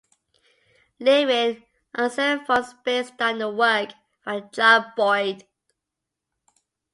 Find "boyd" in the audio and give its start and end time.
4.97-5.45